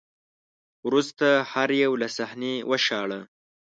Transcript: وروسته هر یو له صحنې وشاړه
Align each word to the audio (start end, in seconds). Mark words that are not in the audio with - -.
وروسته 0.87 1.27
هر 1.51 1.69
یو 1.83 1.91
له 2.01 2.07
صحنې 2.17 2.53
وشاړه 2.69 3.19